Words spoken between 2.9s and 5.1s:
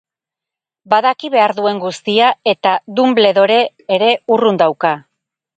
Dumbledore ere urrun dauka.